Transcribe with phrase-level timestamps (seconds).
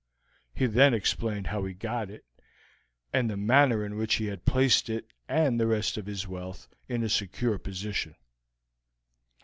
[0.55, 2.25] He then explained how he got it,
[3.13, 6.67] and the manner in which he had placed it and the rest of his wealth
[6.89, 8.15] in a secure position.